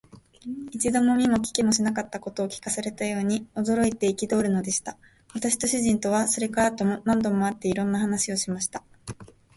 [0.71, 4.97] 一度も見も聞きもしなかったことを聞かされたように、驚いて憤るのでした。
[5.35, 8.83] 私と主人とは、それから後も何度も会って、いろんな話をしました。